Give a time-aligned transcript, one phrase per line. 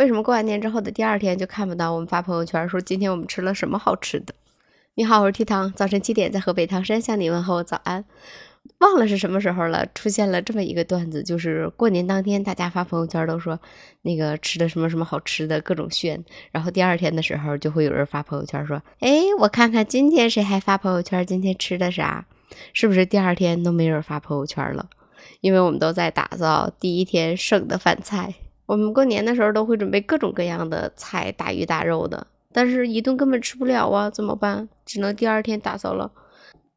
[0.00, 4.32] 为什么过完年之后的第二天就看不到我们发朋友圈说今天我们吃了什么好吃的？
[4.94, 8.02] 你好，我是 T 糖，早晨七点在河北唐山向你问候早安。
[8.78, 13.60] 忘了是什么时候了，出现了这么一个段子，就是过年当天大家发朋友圈都说
[14.00, 16.24] 那个吃的什么什么好吃的，各种炫。
[16.50, 22.24] 然后第二天的时候就会有人发朋友圈说，哎，我看看今天谁还发朋友圈，今天吃的啥？
[22.72, 24.88] 是不是第二天都没人发朋友圈了？
[25.42, 28.32] 因为我们都在打造第一天剩的饭菜。
[28.70, 34.68] 我们过年的时候都会准备各种各样的菜，大鱼大肉的，但是一顿根本吃不了啊，怎么办？
[34.86, 36.12] 只能第二天打扫了。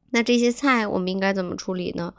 [0.10, 2.12] 那这些菜我们应该怎么处理呢？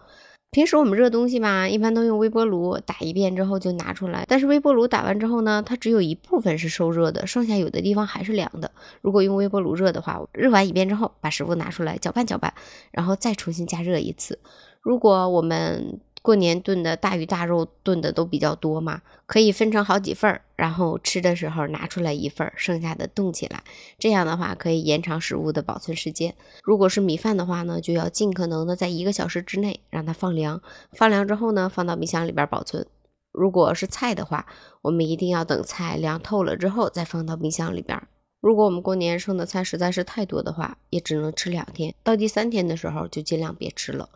[0.53, 4.25] 平时我们热东西吧，一般都用微波炉打一遍之后就拿出来。
[4.29, 8.71] 但是微波炉打完之后呢，它只有一部分是受热的，剩下有的地方还是凉的。
[9.03, 12.55] 如果用微波炉热的话，热完一遍之后，把食物拿出来搅拌搅拌，
[12.93, 14.39] 然后再重新加热一次。
[14.83, 23.63] 如果我们过年炖的大鱼大肉炖的都比较多嘛，可以分成好几份儿，然后吃的时候拿出来一份儿，剩下的冻起来。
[23.99, 26.35] 这样的话可以延长食物的保存时间。
[26.63, 32.87] 如果是米饭的话呢，就要尽可能的在一个小时之内让它放凉，放凉之后呢，放到冰箱里边保存。
[33.31, 34.47] 如果是菜的话，
[34.81, 38.03] 我们一定要等菜凉透了之后再放到冰箱里边。
[38.41, 44.09] 如果我们过年剩的菜实在是太多的话，也只能吃两天，到第三天的时候就尽量别吃了。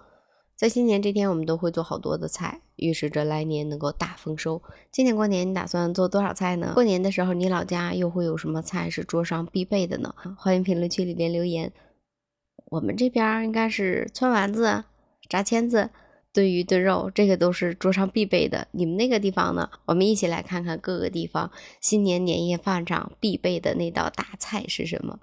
[0.59, 4.61] 在新年这天，我们都会做好多的菜，预示着来年能够大丰收。
[4.91, 6.73] 今年过年你打算做多少菜呢？
[6.75, 10.13] 过年的时候，你老家又会有什么菜是桌上必备的呢？
[10.37, 11.73] 欢迎评论区里边留言。
[12.73, 14.83] 我们这边应该是汆丸子、
[15.29, 15.91] 炸签子、
[16.33, 18.67] 炖鱼、炖肉，这个都是桌上必备的。
[18.73, 19.71] 你们那个地方呢？
[19.85, 25.21] 我们一起来看看各个地方新年年夜饭上必备的那道大菜是什么。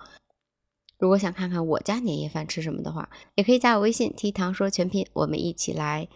[0.98, 6.08] 如果想看看我家年夜饭吃什么的话，也可以加我微信提糖说全拼，我们一起来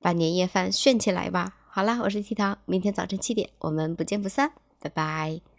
[0.00, 1.56] 把年夜饭炫起来吧。
[1.70, 5.53] 好啦，我是提糖，明天早晨七点我们不见不散，拜拜。